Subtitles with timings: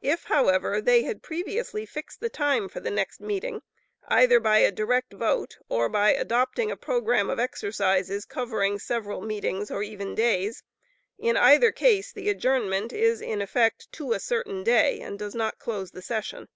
[0.00, 3.60] If, however, they had previously fixed the time for the next meeting,
[4.08, 9.70] either by a direct vote, or by adopting a programme of exercises covering several meetings
[9.70, 10.62] or even days,
[11.18, 15.58] in either case the adjournment is in effect to a certain day, and does not
[15.58, 16.48] close the session.